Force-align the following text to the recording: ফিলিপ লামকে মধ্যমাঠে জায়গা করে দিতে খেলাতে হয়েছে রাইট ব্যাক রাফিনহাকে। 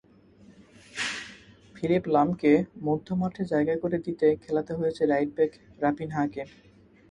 ফিলিপ 1.75 2.03
লামকে 2.07 2.51
মধ্যমাঠে 2.83 3.43
জায়গা 3.45 3.75
করে 3.77 3.97
দিতে 4.05 4.27
খেলাতে 4.43 4.71
হয়েছে 4.73 5.01
রাইট 5.05 5.29
ব্যাক 5.37 5.51
রাফিনহাকে। 5.81 6.41